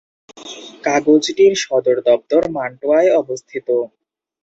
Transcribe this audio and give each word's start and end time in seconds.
কাগজটির 0.83 1.53
সদর 1.63 1.97
দপ্তর 2.07 2.41
মান্টুয়ায় 2.55 3.09
অবস্থিত। 3.21 3.67